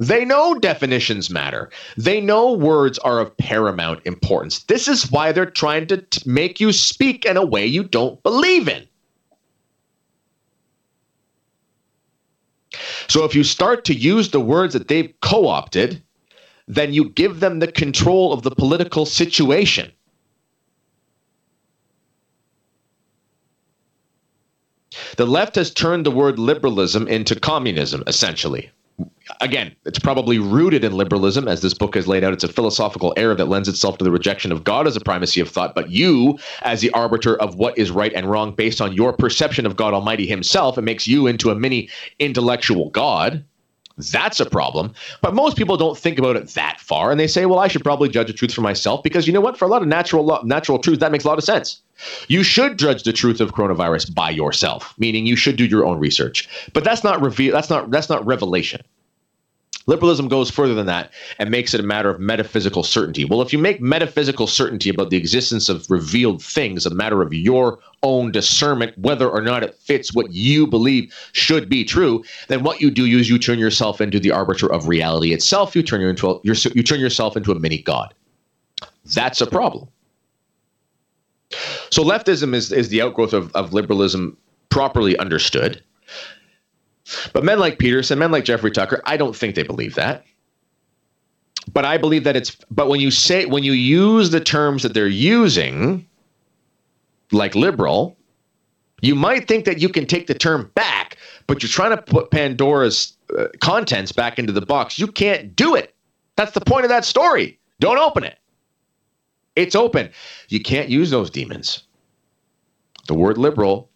They 0.00 0.24
know 0.24 0.58
definitions 0.58 1.30
matter. 1.30 1.70
They 1.96 2.20
know 2.20 2.52
words 2.52 2.98
are 3.00 3.20
of 3.20 3.36
paramount 3.36 4.00
importance. 4.04 4.64
This 4.64 4.88
is 4.88 5.12
why 5.12 5.30
they're 5.30 5.46
trying 5.46 5.86
to 5.88 5.98
t- 5.98 6.22
make 6.28 6.58
you 6.58 6.72
speak 6.72 7.26
in 7.26 7.36
a 7.36 7.44
way 7.44 7.66
you 7.66 7.84
don't 7.84 8.20
believe 8.22 8.66
in. 8.66 8.88
So 13.10 13.24
if 13.24 13.34
you 13.34 13.42
start 13.42 13.84
to 13.86 13.92
use 13.92 14.30
the 14.30 14.38
words 14.38 14.72
that 14.72 14.86
they've 14.86 15.12
co 15.20 15.48
opted, 15.48 16.00
then 16.68 16.92
you 16.92 17.08
give 17.08 17.40
them 17.40 17.58
the 17.58 17.66
control 17.66 18.32
of 18.32 18.44
the 18.44 18.52
political 18.52 19.04
situation. 19.04 19.90
The 25.16 25.26
left 25.26 25.56
has 25.56 25.72
turned 25.72 26.06
the 26.06 26.12
word 26.12 26.38
liberalism 26.38 27.08
into 27.08 27.34
communism, 27.34 28.04
essentially. 28.06 28.70
Again, 29.40 29.74
it's 29.84 29.98
probably 29.98 30.38
rooted 30.38 30.84
in 30.84 30.92
liberalism, 30.92 31.48
as 31.48 31.60
this 31.60 31.74
book 31.74 31.94
has 31.94 32.06
laid 32.06 32.24
out. 32.24 32.32
It's 32.32 32.44
a 32.44 32.48
philosophical 32.48 33.12
error 33.16 33.34
that 33.34 33.46
lends 33.46 33.68
itself 33.68 33.98
to 33.98 34.04
the 34.04 34.10
rejection 34.10 34.52
of 34.52 34.64
God 34.64 34.86
as 34.86 34.96
a 34.96 35.00
primacy 35.00 35.40
of 35.40 35.48
thought, 35.48 35.74
but 35.74 35.90
you, 35.90 36.38
as 36.62 36.80
the 36.80 36.90
arbiter 36.92 37.36
of 37.40 37.54
what 37.54 37.76
is 37.76 37.90
right 37.90 38.12
and 38.14 38.30
wrong 38.30 38.52
based 38.52 38.80
on 38.80 38.92
your 38.92 39.12
perception 39.12 39.66
of 39.66 39.76
God 39.76 39.94
Almighty 39.94 40.26
Himself, 40.26 40.78
it 40.78 40.82
makes 40.82 41.06
you 41.06 41.26
into 41.26 41.50
a 41.50 41.54
mini 41.54 41.88
intellectual 42.18 42.90
God. 42.90 43.44
That's 44.10 44.40
a 44.40 44.46
problem. 44.46 44.94
But 45.20 45.34
most 45.34 45.56
people 45.56 45.76
don't 45.76 45.98
think 45.98 46.18
about 46.18 46.36
it 46.36 46.48
that 46.50 46.80
far, 46.80 47.10
and 47.10 47.20
they 47.20 47.26
say, 47.26 47.44
"Well, 47.44 47.58
I 47.58 47.68
should 47.68 47.84
probably 47.84 48.08
judge 48.08 48.28
the 48.28 48.32
truth 48.32 48.54
for 48.54 48.62
myself," 48.62 49.02
because 49.02 49.26
you 49.26 49.32
know 49.32 49.42
what? 49.42 49.58
For 49.58 49.66
a 49.66 49.68
lot 49.68 49.82
of 49.82 49.88
natural 49.88 50.40
natural 50.44 50.78
truth, 50.78 51.00
that 51.00 51.12
makes 51.12 51.24
a 51.24 51.28
lot 51.28 51.38
of 51.38 51.44
sense. 51.44 51.80
You 52.28 52.42
should 52.42 52.78
judge 52.78 53.02
the 53.02 53.12
truth 53.12 53.40
of 53.40 53.52
coronavirus 53.52 54.14
by 54.14 54.30
yourself, 54.30 54.94
meaning 54.96 55.26
you 55.26 55.36
should 55.36 55.56
do 55.56 55.66
your 55.66 55.84
own 55.84 55.98
research. 55.98 56.48
But 56.72 56.84
that's 56.84 57.04
not 57.04 57.20
reveal. 57.20 57.52
That's 57.52 57.68
not 57.68 57.90
that's 57.90 58.08
not 58.08 58.24
revelation. 58.24 58.80
Liberalism 59.90 60.28
goes 60.28 60.52
further 60.52 60.72
than 60.72 60.86
that 60.86 61.10
and 61.40 61.50
makes 61.50 61.74
it 61.74 61.80
a 61.80 61.82
matter 61.82 62.08
of 62.08 62.20
metaphysical 62.20 62.84
certainty. 62.84 63.24
Well, 63.24 63.42
if 63.42 63.52
you 63.52 63.58
make 63.58 63.80
metaphysical 63.80 64.46
certainty 64.46 64.88
about 64.88 65.10
the 65.10 65.16
existence 65.16 65.68
of 65.68 65.84
revealed 65.90 66.40
things 66.40 66.86
a 66.86 66.94
matter 66.94 67.22
of 67.22 67.34
your 67.34 67.80
own 68.04 68.30
discernment, 68.30 68.96
whether 68.96 69.28
or 69.28 69.40
not 69.40 69.64
it 69.64 69.74
fits 69.74 70.14
what 70.14 70.30
you 70.30 70.64
believe 70.68 71.12
should 71.32 71.68
be 71.68 71.82
true, 71.82 72.22
then 72.46 72.62
what 72.62 72.80
you 72.80 72.88
do 72.88 73.04
is 73.04 73.28
you 73.28 73.36
turn 73.36 73.58
yourself 73.58 74.00
into 74.00 74.20
the 74.20 74.30
arbiter 74.30 74.72
of 74.72 74.86
reality 74.86 75.32
itself. 75.32 75.74
You 75.74 75.82
turn, 75.82 76.02
into 76.02 76.30
a, 76.30 76.40
you 76.44 76.84
turn 76.84 77.00
yourself 77.00 77.36
into 77.36 77.50
a 77.50 77.58
mini 77.58 77.78
god. 77.78 78.14
That's 79.12 79.40
a 79.40 79.46
problem. 79.48 79.88
So 81.90 82.04
leftism 82.04 82.54
is, 82.54 82.70
is 82.70 82.90
the 82.90 83.02
outgrowth 83.02 83.32
of, 83.32 83.52
of 83.56 83.72
liberalism 83.72 84.36
properly 84.68 85.18
understood. 85.18 85.82
But 87.32 87.44
men 87.44 87.58
like 87.58 87.78
Peterson, 87.78 88.18
men 88.18 88.30
like 88.30 88.44
Jeffrey 88.44 88.70
Tucker, 88.70 89.02
I 89.04 89.16
don't 89.16 89.34
think 89.34 89.54
they 89.54 89.62
believe 89.62 89.94
that. 89.94 90.24
But 91.72 91.84
I 91.84 91.98
believe 91.98 92.24
that 92.24 92.36
it's 92.36 92.56
but 92.70 92.88
when 92.88 93.00
you 93.00 93.10
say 93.10 93.46
when 93.46 93.62
you 93.62 93.72
use 93.72 94.30
the 94.30 94.40
terms 94.40 94.82
that 94.82 94.94
they're 94.94 95.06
using, 95.06 96.06
like 97.32 97.54
liberal, 97.54 98.16
you 99.02 99.14
might 99.14 99.46
think 99.46 99.64
that 99.66 99.80
you 99.80 99.88
can 99.88 100.06
take 100.06 100.26
the 100.26 100.34
term 100.34 100.70
back, 100.74 101.16
but 101.46 101.62
you're 101.62 101.70
trying 101.70 101.90
to 101.90 102.02
put 102.02 102.30
Pandora's 102.30 103.16
uh, 103.38 103.46
contents 103.60 104.12
back 104.12 104.38
into 104.38 104.52
the 104.52 104.64
box. 104.64 104.98
You 104.98 105.06
can't 105.06 105.54
do 105.54 105.74
it. 105.74 105.94
That's 106.36 106.52
the 106.52 106.60
point 106.60 106.84
of 106.84 106.88
that 106.88 107.04
story. 107.04 107.58
Don't 107.78 107.98
open 107.98 108.24
it. 108.24 108.38
It's 109.56 109.74
open. 109.74 110.10
You 110.48 110.60
can't 110.60 110.88
use 110.88 111.10
those 111.10 111.30
demons. 111.30 111.82
The 113.06 113.14
word 113.14 113.38
liberal 113.38 113.90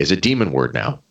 is 0.00 0.10
a 0.10 0.16
demon 0.16 0.52
word 0.52 0.74
now 0.74 1.02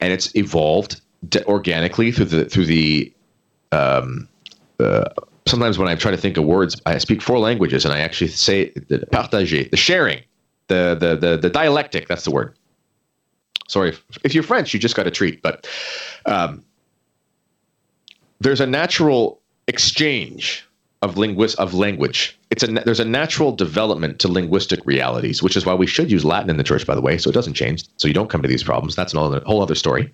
and 0.00 0.12
it's 0.12 0.34
evolved 0.36 1.00
organically 1.46 2.12
through 2.12 2.26
the 2.26 2.44
through 2.46 2.66
the. 2.66 3.12
Um, 3.72 4.28
uh, 4.80 5.08
sometimes 5.46 5.78
when 5.78 5.88
I 5.88 5.94
try 5.94 6.10
to 6.10 6.16
think 6.16 6.36
of 6.36 6.44
words, 6.44 6.80
I 6.86 6.98
speak 6.98 7.22
four 7.22 7.38
languages, 7.38 7.84
and 7.84 7.92
I 7.92 8.00
actually 8.00 8.28
say 8.28 8.70
the 8.70 9.06
partager, 9.12 9.70
the 9.70 9.76
sharing, 9.76 10.22
the 10.68 10.96
the 10.98 11.16
the, 11.16 11.36
the 11.36 11.50
dialectic. 11.50 12.08
That's 12.08 12.24
the 12.24 12.30
word. 12.30 12.54
Sorry, 13.68 13.90
if, 13.90 14.04
if 14.24 14.34
you're 14.34 14.44
French, 14.44 14.74
you 14.74 14.80
just 14.80 14.94
got 14.94 15.06
a 15.06 15.10
treat, 15.10 15.40
but 15.42 15.66
um, 16.26 16.62
there's 18.40 18.60
a 18.60 18.66
natural 18.66 19.40
exchange 19.68 20.66
of 21.02 21.16
linguist 21.16 21.58
of 21.58 21.74
language. 21.74 22.38
It's 22.54 22.62
a 22.62 22.68
there's 22.68 23.00
a 23.00 23.04
natural 23.04 23.50
development 23.50 24.20
to 24.20 24.28
linguistic 24.28 24.78
realities, 24.86 25.42
which 25.42 25.56
is 25.56 25.66
why 25.66 25.74
we 25.74 25.88
should 25.88 26.08
use 26.08 26.24
Latin 26.24 26.50
in 26.50 26.56
the 26.56 26.62
church, 26.62 26.86
by 26.86 26.94
the 26.94 27.00
way, 27.00 27.18
so 27.18 27.28
it 27.28 27.32
doesn't 27.32 27.54
change, 27.54 27.84
so 27.96 28.06
you 28.06 28.14
don't 28.14 28.30
come 28.30 28.42
to 28.42 28.48
these 28.48 28.62
problems. 28.62 28.94
That's 28.94 29.12
a 29.12 29.40
whole 29.40 29.60
other 29.60 29.74
story. 29.74 30.12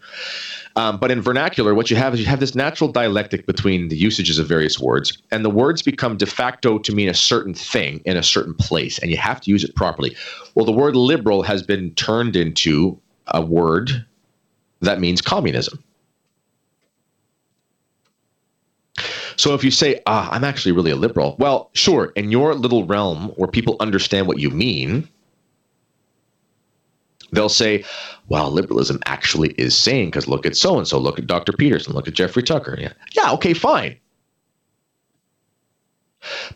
Um, 0.74 0.96
but 0.98 1.10
in 1.10 1.20
vernacular, 1.20 1.74
what 1.74 1.90
you 1.90 1.96
have 1.96 2.14
is 2.14 2.20
you 2.20 2.24
have 2.24 2.40
this 2.40 2.54
natural 2.54 2.90
dialectic 2.90 3.44
between 3.44 3.88
the 3.88 3.96
usages 3.96 4.38
of 4.38 4.48
various 4.48 4.80
words, 4.80 5.18
and 5.30 5.44
the 5.44 5.50
words 5.50 5.82
become 5.82 6.16
de 6.16 6.24
facto 6.24 6.78
to 6.78 6.94
mean 6.94 7.10
a 7.10 7.14
certain 7.14 7.52
thing 7.52 8.00
in 8.06 8.16
a 8.16 8.22
certain 8.22 8.54
place, 8.54 8.98
and 9.00 9.10
you 9.10 9.18
have 9.18 9.42
to 9.42 9.50
use 9.50 9.62
it 9.62 9.74
properly. 9.74 10.16
Well, 10.54 10.64
the 10.64 10.72
word 10.72 10.96
liberal 10.96 11.42
has 11.42 11.62
been 11.62 11.94
turned 11.94 12.36
into 12.36 12.98
a 13.26 13.42
word 13.42 14.06
that 14.80 14.98
means 14.98 15.20
communism. 15.20 15.84
So 19.40 19.54
if 19.54 19.64
you 19.64 19.70
say, 19.70 20.02
ah, 20.04 20.28
I'm 20.30 20.44
actually 20.44 20.72
really 20.72 20.90
a 20.90 20.96
liberal, 20.96 21.34
well, 21.38 21.70
sure, 21.72 22.12
in 22.14 22.30
your 22.30 22.54
little 22.54 22.84
realm 22.84 23.28
where 23.36 23.48
people 23.48 23.74
understand 23.80 24.26
what 24.26 24.38
you 24.38 24.50
mean, 24.50 25.08
they'll 27.32 27.48
say, 27.48 27.82
well, 28.28 28.50
liberalism 28.50 28.98
actually 29.06 29.52
is 29.52 29.74
saying, 29.74 30.08
because 30.08 30.28
look 30.28 30.44
at 30.44 30.56
so 30.56 30.76
and 30.76 30.86
so, 30.86 30.98
look 30.98 31.18
at 31.18 31.26
Dr. 31.26 31.54
Peterson, 31.54 31.94
look 31.94 32.06
at 32.06 32.12
Jeffrey 32.12 32.42
Tucker. 32.42 32.76
Yeah, 32.78 32.92
yeah, 33.16 33.32
okay, 33.32 33.54
fine. 33.54 33.96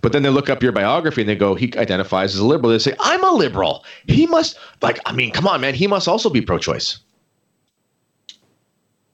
But 0.02 0.12
then 0.12 0.22
they 0.22 0.28
look 0.28 0.50
up 0.50 0.62
your 0.62 0.72
biography 0.72 1.22
and 1.22 1.28
they 1.30 1.36
go, 1.36 1.54
he 1.54 1.72
identifies 1.78 2.34
as 2.34 2.40
a 2.40 2.44
liberal. 2.44 2.70
They 2.70 2.78
say, 2.78 2.94
I'm 3.00 3.24
a 3.24 3.32
liberal. 3.32 3.82
He 4.08 4.26
must, 4.26 4.58
like, 4.82 5.00
I 5.06 5.12
mean, 5.12 5.30
come 5.30 5.46
on, 5.46 5.62
man, 5.62 5.72
he 5.72 5.86
must 5.86 6.06
also 6.06 6.28
be 6.28 6.42
pro 6.42 6.58
choice. 6.58 6.98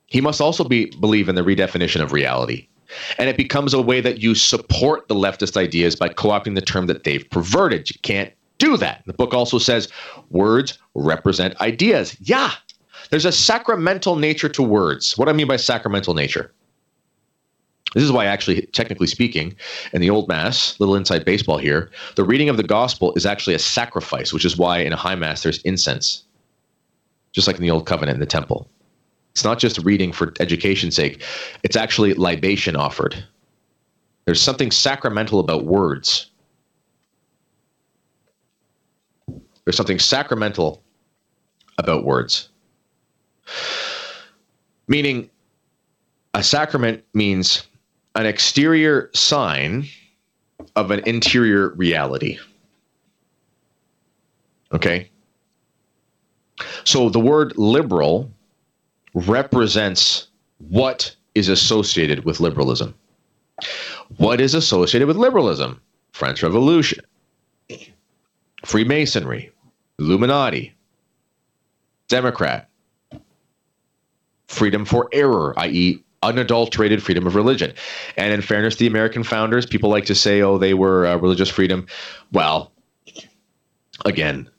He 0.07 0.21
must 0.21 0.41
also 0.41 0.65
be 0.65 0.87
believe 0.87 1.29
in 1.29 1.37
the 1.37 1.43
redefinition 1.43 2.03
of 2.03 2.13
reality. 2.13 2.67
And 3.19 3.29
it 3.29 3.37
becomes 3.37 3.75
a 3.75 3.81
way 3.83 4.01
that 4.01 4.21
you 4.21 4.35
support 4.35 5.09
the 5.09 5.15
leftist 5.15 5.57
ideas 5.57 5.97
by 5.97 6.09
co 6.09 6.29
opting 6.29 6.55
the 6.55 6.61
term 6.61 6.87
that 6.87 7.05
they've 7.05 7.29
perverted. 7.31 7.91
You 7.91 7.97
can't 8.03 8.33
do 8.59 8.77
that. 8.77 9.03
The 9.07 9.13
book 9.13 9.35
also 9.35 9.59
says 9.59 9.89
words 10.31 10.79
represent 10.95 11.61
ideas. 11.61 12.17
Yeah, 12.21 12.53
there's 13.11 13.25
a 13.25 13.33
sacramental 13.33 14.17
nature 14.17 14.49
to 14.51 14.63
words. 14.63 15.17
What 15.17 15.27
do 15.27 15.31
I 15.31 15.35
mean 15.35 15.49
by 15.49 15.57
sacramental 15.57 16.15
nature? 16.15 16.53
This 17.95 18.05
is 18.05 18.13
why, 18.13 18.27
actually, 18.27 18.63
technically 18.67 19.09
speaking, 19.09 19.57
in 19.93 20.01
the 20.01 20.11
old 20.11 20.29
Mass, 20.29 20.79
little 20.79 20.95
inside 20.95 21.25
baseball 21.25 21.59
here, 21.59 21.91
the 22.15 22.23
reading 22.23 22.49
of 22.49 22.57
the 22.57 22.63
gospel 22.63 23.13
is 23.15 23.27
actually 23.27 23.55
a 23.55 23.59
sacrifice, 23.59 24.33
which 24.33 24.45
is 24.45 24.57
why 24.57 24.79
in 24.79 24.93
a 24.93 24.97
high 24.97 25.17
Mass 25.17 25.43
there's 25.43 25.61
incense, 25.63 26.23
just 27.33 27.49
like 27.49 27.57
in 27.57 27.63
the 27.63 27.71
old 27.71 27.87
covenant 27.87 28.15
in 28.15 28.21
the 28.21 28.27
temple. 28.27 28.71
It's 29.33 29.45
not 29.45 29.59
just 29.59 29.79
reading 29.79 30.13
for 30.13 30.33
education's 30.41 30.97
sake, 30.97 31.23
it's 31.63 31.77
actually 31.77 32.15
libation 32.15 32.77
offered. 32.77 33.23
There's 34.25 34.43
something 34.43 34.71
sacramental 34.71 35.41
about 35.41 35.65
words. 35.65 36.31
There's 39.65 39.77
something 39.77 39.99
sacramental 39.99 40.83
about 41.79 42.05
words. 42.05 42.49
Meaning, 44.89 45.31
a 46.35 46.43
sacrament 46.43 47.05
means 47.15 47.67
an 48.15 48.27
exterior 48.27 49.11
sign 49.15 49.87
of 50.77 50.91
an 50.91 51.01
interior 51.07 51.71
reality. 51.71 52.39
Okay? 54.73 55.09
So 56.85 57.09
the 57.09 57.21
word 57.21 57.57
liberal 57.57 58.31
represents 59.15 60.29
what 60.69 61.15
is 61.35 61.49
associated 61.49 62.25
with 62.25 62.41
liberalism. 62.41 62.95
What 64.17 64.41
is 64.41 64.55
associated 64.55 65.07
with 65.07 65.17
liberalism? 65.17 65.81
French 66.13 66.43
Revolution, 66.43 67.05
Freemasonry, 68.65 69.51
Illuminati, 69.99 70.75
Democrat, 72.09 72.69
freedom 74.49 74.85
for 74.85 75.09
error, 75.13 75.59
i.e., 75.59 76.03
unadulterated 76.23 77.03
freedom 77.03 77.27
of 77.27 77.35
religion. 77.35 77.73
And 78.17 78.33
in 78.35 78.43
fairness 78.43 78.77
the 78.77 78.87
American 78.87 79.23
founders, 79.23 79.65
people 79.65 79.89
like 79.89 80.05
to 80.07 80.15
say, 80.15 80.43
oh, 80.43 80.59
they 80.59 80.75
were 80.75 81.07
uh, 81.07 81.17
religious 81.17 81.49
freedom. 81.49 81.87
Well, 82.33 82.73
again, 84.05 84.51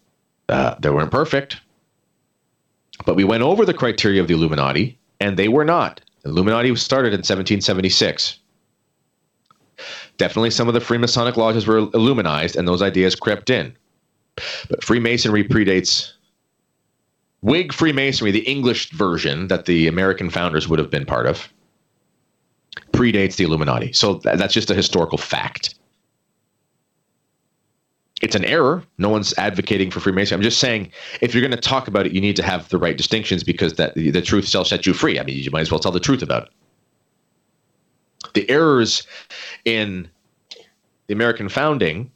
uh, 0.50 0.76
they 0.80 0.90
weren't 0.90 1.12
perfect. 1.12 1.61
But 3.06 3.16
we 3.16 3.24
went 3.24 3.44
over 3.44 3.66
the 3.66 3.74
criteria 3.74 4.22
of 4.22 4.28
the 4.28 4.34
Illuminati, 4.34 4.98
and 5.20 5.38
they 5.38 5.48
were 5.48 5.66
not. 5.66 6.02
The 6.24 6.30
Illuminati 6.30 6.72
was 6.72 6.82
started 6.82 7.10
in 7.10 7.20
1776. 7.20 8.38
Definitely 10.18 10.52
some 10.52 10.68
of 10.68 10.74
the 10.74 10.80
Freemasonic 10.80 11.36
lodges 11.36 11.66
were 11.66 11.90
illuminized, 11.94 12.56
and 12.56 12.68
those 12.68 12.82
ideas 12.82 13.16
crept 13.16 13.50
in. 13.50 13.76
But 14.70 14.84
Freemasonry 14.84 15.44
predates 15.44 16.12
Whig 17.42 17.74
Freemasonry, 17.74 18.32
the 18.32 18.48
English 18.48 18.92
version 18.92 19.48
that 19.48 19.66
the 19.66 19.88
American 19.88 20.30
founders 20.30 20.68
would 20.68 20.78
have 20.78 20.92
been 20.92 21.06
part 21.06 21.26
of, 21.26 21.52
predates 22.92 23.36
the 23.36 23.46
Illuminati. 23.46 23.92
So 23.94 24.16
that's 24.16 24.54
just 24.54 24.70
a 24.70 24.76
historical 24.76 25.18
fact 25.18 25.76
it's 28.22 28.36
an 28.36 28.46
error. 28.46 28.84
No 28.98 29.10
one's 29.10 29.34
advocating 29.38 29.92
for 29.92 30.00
Freemasonry. 30.00 30.38
I'm 30.38 30.44
just 30.44 30.60
saying, 30.60 30.92
if 31.22 31.34
you're 31.34 31.42
going 31.42 31.52
to 31.52 31.58
talk 31.58 31.88
about 31.88 32.06
it, 32.06 32.14
you 32.14 32.22
need 32.22 32.36
to 32.36 32.44
have 32.44 32.70
the 32.70 32.78
right 32.78 32.96
distinctions 32.96 33.44
because 33.44 33.74
that 33.74 33.96
the, 33.96 34.22
truth 34.22 34.48
shall 34.48 34.64
set 34.64 34.86
you 34.86 34.94
free. 34.94 35.20
I 35.20 35.24
mean, 35.24 35.38
you 35.38 35.52
might 35.52 35.62
as 35.62 35.72
well 35.72 35.80
tell 35.80 35.92
the 35.92 36.00
truth 36.00 36.22
about 36.22 36.44
it. 36.44 36.50
The 38.34 38.50
errors 38.50 39.06
in 39.66 40.10
the 41.08 41.14
American 41.14 41.50
founding 41.50 42.12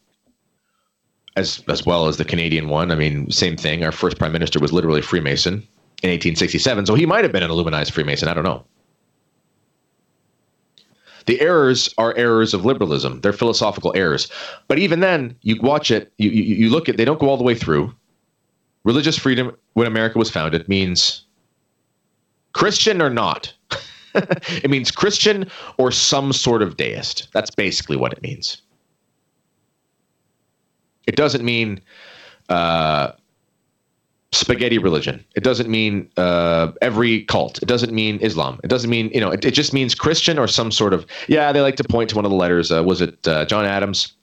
as 1.35 1.61
as 1.67 1.85
well 1.85 2.07
as 2.07 2.17
the 2.17 2.23
Canadian 2.23 2.69
one. 2.69 2.91
I 2.91 2.95
mean, 2.95 3.29
same 3.29 3.57
thing. 3.57 3.83
Our 3.83 3.91
first 3.91 4.17
prime 4.17 4.31
minister 4.31 4.59
was 4.59 4.71
literally 4.71 5.01
Freemason 5.01 5.55
in 6.03 6.09
1867, 6.09 6.85
so 6.85 6.95
he 6.95 7.05
might 7.05 7.23
have 7.23 7.33
been 7.33 7.43
an 7.43 7.49
Illuminized 7.49 7.93
Freemason. 7.93 8.29
I 8.29 8.33
don't 8.33 8.43
know. 8.43 8.63
The 11.25 11.41
errors 11.41 11.93
are 11.97 12.15
errors 12.15 12.53
of 12.53 12.65
liberalism. 12.65 13.21
They're 13.21 13.33
philosophical 13.33 13.93
errors. 13.95 14.29
But 14.67 14.79
even 14.79 14.99
then, 14.99 15.35
you 15.41 15.59
watch 15.61 15.91
it, 15.91 16.11
you, 16.17 16.29
you, 16.29 16.43
you 16.55 16.69
look 16.69 16.87
at, 16.87 16.97
they 16.97 17.05
don't 17.05 17.19
go 17.19 17.29
all 17.29 17.37
the 17.37 17.43
way 17.43 17.55
through. 17.55 17.93
Religious 18.83 19.17
freedom, 19.17 19.55
when 19.73 19.87
America 19.87 20.19
was 20.19 20.29
founded, 20.29 20.69
means 20.69 21.25
Christian 22.53 23.01
or 23.01 23.09
not. 23.09 23.53
it 24.13 24.69
means 24.69 24.91
Christian 24.91 25.49
or 25.77 25.91
some 25.91 26.31
sort 26.31 26.61
of 26.61 26.77
deist. 26.77 27.27
That's 27.33 27.49
basically 27.49 27.97
what 27.97 28.13
it 28.13 28.21
means. 28.21 28.61
It 31.07 31.15
doesn't 31.15 31.43
mean 31.43 31.81
uh, 32.49 33.11
spaghetti 34.35 34.77
religion. 34.77 35.23
It 35.35 35.43
doesn't 35.43 35.69
mean 35.69 36.09
uh, 36.17 36.71
every 36.81 37.23
cult. 37.25 37.61
It 37.61 37.67
doesn't 37.67 37.93
mean 37.93 38.19
Islam. 38.19 38.59
It 38.63 38.67
doesn't 38.67 38.89
mean 38.89 39.09
you 39.13 39.19
know. 39.19 39.31
It, 39.31 39.45
it, 39.45 39.51
just 39.51 39.73
means 39.73 39.95
Christian 39.95 40.37
or 40.37 40.47
some 40.47 40.71
sort 40.71 40.93
of. 40.93 41.05
Yeah, 41.27 41.51
they 41.51 41.61
like 41.61 41.75
to 41.77 41.83
point 41.83 42.09
to 42.11 42.15
one 42.15 42.25
of 42.25 42.31
the 42.31 42.37
letters. 42.37 42.71
Uh, 42.71 42.83
was 42.83 43.01
it 43.01 43.27
uh, 43.27 43.45
John 43.45 43.65
Adams 43.65 44.13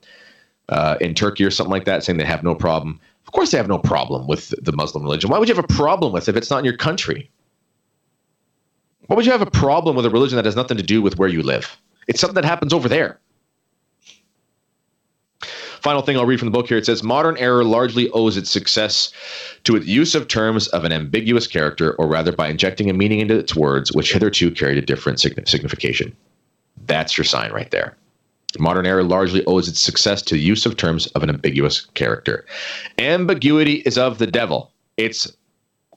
uh, 0.69 0.97
in 1.00 1.14
Turkey 1.14 1.45
or 1.45 1.50
something 1.50 1.71
like 1.71 1.85
that, 1.85 2.02
saying 2.02 2.19
they 2.19 2.25
have 2.25 2.42
no 2.42 2.54
problem. 2.54 3.00
Of 3.26 3.33
course, 3.33 3.50
they 3.50 3.59
have 3.59 3.69
no 3.69 3.78
problem 3.78 4.26
with 4.26 4.54
the 4.62 4.73
Muslim 4.73 5.04
religion. 5.04 5.31
Why 5.31 5.38
would 5.38 5.49
you 5.49 5.54
have 5.54 5.64
a 5.64 5.69
problem 5.69 6.12
with 6.12 6.28
it 6.28 6.33
if 6.33 6.37
it's 6.37 6.50
not 6.50 6.59
in 6.59 6.64
your 6.64 6.76
country? 6.76 7.31
Why 9.07 9.16
would 9.16 9.26
you 9.26 9.33
have 9.33 9.42
a 9.42 9.50
problem 9.50 9.97
with 9.97 10.07
a 10.07 10.11
religion 10.11 10.37
that 10.37 10.45
has 10.45 10.57
nothing 10.57 10.76
to 10.76 10.83
do 10.83 11.02
with 11.02 11.19
where 11.19 11.28
you 11.28 11.42
live? 11.42 11.76
It's 12.09 12.21
something 12.21 12.35
that 12.35 12.45
happens 12.45 12.73
over 12.73 12.88
there. 12.88 13.19
Final 15.83 16.03
thing 16.03 16.17
I'll 16.17 16.27
read 16.27 16.39
from 16.39 16.47
the 16.47 16.57
book 16.57 16.69
here 16.69 16.79
it 16.79 16.87
says 16.87 17.03
modern 17.03 17.37
error 17.39 17.65
largely 17.65 18.09
owes 18.11 18.37
its 18.37 18.51
success 18.51 19.12
to 19.65 19.75
its 19.75 19.87
use 19.87 20.15
of 20.15 20.29
terms 20.29 20.69
of 20.69 20.85
an 20.85 20.93
ambiguous 20.93 21.49
character, 21.49 21.95
or 21.95 22.07
rather 22.07 22.31
by 22.31 22.49
injecting 22.49 22.89
a 22.89 22.93
meaning 22.93 23.19
into 23.19 23.37
its 23.37 23.57
words 23.57 23.91
which 23.91 24.12
hitherto 24.12 24.53
carried 24.53 24.79
a 24.79 24.83
different 24.83 25.21
signification. 25.21 26.15
That's 26.87 27.19
your 27.19 27.25
sign 27.25 27.51
right 27.51 27.71
there. 27.73 27.97
Modern 28.61 28.87
error 28.87 29.03
largely 29.03 29.45
owes 29.47 29.67
its 29.67 29.81
success 29.81 30.23
to 30.23 30.35
the 30.35 30.41
use 30.41 30.67
of 30.67 30.77
terms 30.77 31.09
of 31.09 31.25
an 31.25 31.31
ambiguous 31.31 31.81
character. 31.95 32.47
Ambiguity 32.99 33.77
is 33.87 33.99
of 33.99 34.19
the 34.19 34.27
devil. 34.27 34.71
It's 34.99 35.33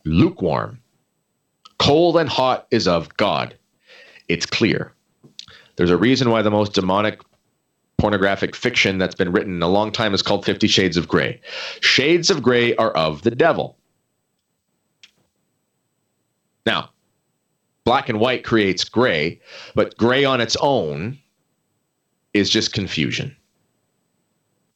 lukewarm. 0.03 0.79
Cold 1.77 2.17
and 2.17 2.29
hot 2.29 2.65
is 2.71 2.87
of 2.87 3.15
God. 3.17 3.55
It's 4.29 4.47
clear. 4.47 4.93
There's 5.75 5.91
a 5.91 5.97
reason 5.97 6.29
why 6.29 6.41
the 6.41 6.49
most 6.49 6.73
demonic 6.73 7.19
pornographic 8.05 8.55
fiction 8.55 8.99
that's 8.99 9.15
been 9.15 9.31
written 9.31 9.63
a 9.63 9.67
long 9.67 9.91
time 9.91 10.13
is 10.13 10.21
called 10.21 10.45
Fifty 10.45 10.67
Shades 10.67 10.95
of 10.95 11.07
Grey. 11.07 11.41
Shades 11.81 12.29
of 12.29 12.43
Grey 12.43 12.75
are 12.75 12.91
of 12.91 13.23
the 13.23 13.31
devil. 13.31 13.79
Now, 16.67 16.91
black 17.83 18.07
and 18.07 18.19
white 18.19 18.43
creates 18.43 18.83
gray, 18.83 19.41
but 19.73 19.97
gray 19.97 20.23
on 20.23 20.39
its 20.39 20.55
own 20.61 21.17
is 22.35 22.47
just 22.47 22.73
confusion. 22.73 23.35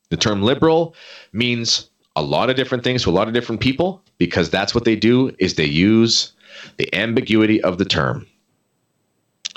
The 0.10 0.18
term 0.18 0.42
liberal 0.42 0.96
means 1.32 1.88
a 2.16 2.24
lot 2.24 2.50
of 2.50 2.56
different 2.56 2.84
things 2.84 3.04
to 3.04 3.12
a 3.12 3.18
lot 3.20 3.28
of 3.28 3.36
different 3.36 3.62
people 3.62 4.02
because 4.18 4.50
that's 4.50 4.74
what 4.74 4.86
they 4.86 4.96
do 4.96 5.32
is 5.38 5.54
they 5.54 5.66
use 5.66 6.34
the 6.78 6.92
ambiguity 6.96 7.62
of 7.62 7.78
the 7.78 7.86
term. 7.86 8.26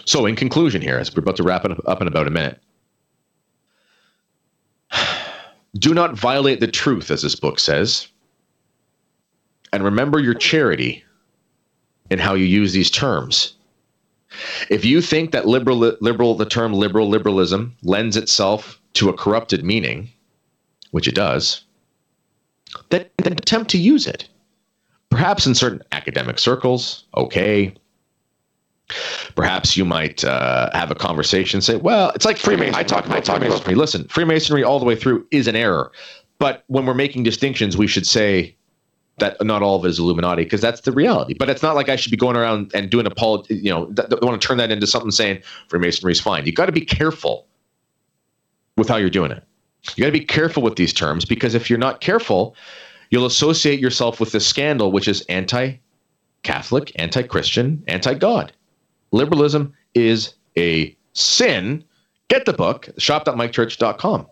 So 0.05 0.26
in 0.26 0.37
conclusion 0.37 0.83
here, 0.83 0.99
as 0.99 1.17
we're 1.17 1.23
about 1.23 1.37
to 1.37 1.43
wrap 1.43 1.64
it 1.64 1.73
up 1.87 2.02
in 2.02 2.07
about 2.07 2.26
a 2.26 2.31
minute, 2.31 2.61
do 5.79 5.95
not 5.95 6.19
violate 6.19 6.61
the 6.61 6.69
truth, 6.69 7.11
as 7.11 7.23
this 7.23 7.35
book 7.35 7.59
says. 7.59 8.09
And 9.73 9.83
remember 9.83 10.21
your 10.21 10.35
charity 10.35 11.02
in 12.11 12.18
how 12.18 12.35
you 12.35 12.44
use 12.44 12.73
these 12.73 12.90
terms. 12.90 13.55
If 14.70 14.85
you 14.85 15.01
think 15.01 15.33
that 15.33 15.47
liberal, 15.47 15.79
liberal, 16.01 16.35
the 16.35 16.47
term 16.47 16.73
liberal 16.73 17.09
liberalism 17.09 17.77
lends 17.83 18.16
itself 18.16 18.81
to 18.94 19.09
a 19.09 19.16
corrupted 19.16 19.64
meaning, 19.64 20.11
which 20.90 21.09
it 21.09 21.14
does, 21.14 21.62
then, 22.90 23.07
then 23.18 23.33
attempt 23.33 23.70
to 23.70 23.79
use 23.79 24.07
it. 24.07 24.29
Perhaps 25.11 25.47
in 25.47 25.55
certain 25.55 25.83
academic 25.92 26.38
circles, 26.38 27.05
okay. 27.16 27.75
Perhaps 29.35 29.76
you 29.76 29.85
might 29.85 30.24
uh, 30.24 30.70
have 30.72 30.90
a 30.90 30.94
conversation, 30.94 31.61
say, 31.61 31.76
"Well, 31.76 32.11
it's 32.14 32.24
like 32.24 32.37
Freemasonry." 32.37 32.78
I 32.78 32.83
talk, 32.83 33.09
I 33.11 33.20
talk 33.20 33.38
Freemasonry. 33.38 33.74
Listen, 33.74 34.07
Freemasonry 34.09 34.64
all 34.64 34.78
the 34.78 34.85
way 34.85 34.96
through 34.96 35.26
is 35.31 35.46
an 35.46 35.57
error, 35.57 35.92
but 36.38 36.64
when 36.66 36.87
we're 36.87 36.94
making 36.94 37.22
distinctions, 37.22 37.76
we 37.76 37.87
should 37.87 38.07
say 38.07 38.57
that 39.18 39.42
not 39.44 39.62
all 39.62 39.76
of 39.76 39.85
it 39.85 39.88
is 39.88 39.98
Illuminati 39.98 40.44
because 40.44 40.61
that's 40.61 40.81
the 40.81 40.92
reality. 40.92 41.35
But 41.35 41.48
it's 41.48 41.62
not 41.62 41.76
like 41.76 41.88
I 41.88 41.96
should 41.96 42.11
be 42.11 42.16
going 42.16 42.37
around 42.37 42.72
and 42.74 42.90
doing 42.90 43.07
a 43.07 43.11
polit. 43.11 43.50
You 43.50 43.70
know, 43.70 43.87
th- 43.87 44.09
want 44.22 44.40
to 44.40 44.46
turn 44.46 44.59
that 44.59 44.70
into 44.70 44.87
something 44.87 45.11
saying 45.11 45.42
Freemasonry 45.68 46.12
is 46.12 46.20
fine. 46.20 46.46
You 46.46 46.52
got 46.52 46.66
to 46.66 46.72
be 46.72 46.85
careful 46.85 47.46
with 48.76 48.88
how 48.88 48.96
you're 48.96 49.11
doing 49.11 49.31
it. 49.31 49.44
You 49.96 50.02
got 50.02 50.09
to 50.09 50.18
be 50.18 50.24
careful 50.24 50.62
with 50.62 50.76
these 50.76 50.92
terms 50.92 51.24
because 51.24 51.55
if 51.55 51.68
you're 51.68 51.78
not 51.78 52.00
careful, 52.00 52.57
you'll 53.11 53.26
associate 53.26 53.81
yourself 53.81 54.20
with 54.20 54.33
this 54.33 54.46
scandal, 54.46 54.92
which 54.92 55.09
is 55.09 55.22
anti-Catholic, 55.28 56.92
anti-Christian, 56.96 57.83
anti-God. 57.88 58.52
Liberalism 59.12 59.72
is 59.94 60.35
a 60.57 60.96
sin. 61.12 61.85
Get 62.29 62.46
the 62.46 62.53
book, 62.53 62.88
shop.mikechurch.com. 62.98 64.27